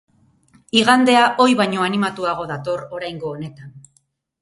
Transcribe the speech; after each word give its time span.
Igandea 0.81 1.27
ohi 1.45 1.55
baino 1.61 1.85
animatuago 1.91 2.51
dator 2.55 2.85
oraingo 3.01 3.33
honetan. 3.37 3.81